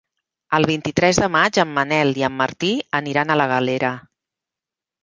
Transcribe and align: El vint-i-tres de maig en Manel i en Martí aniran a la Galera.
El 0.59 0.63
vint-i-tres 0.69 1.19
de 1.25 1.29
maig 1.35 1.59
en 1.65 1.69
Manel 1.75 2.17
i 2.23 2.27
en 2.31 2.35
Martí 2.41 2.73
aniran 3.03 3.37
a 3.37 3.39
la 3.43 3.49
Galera. 3.57 3.95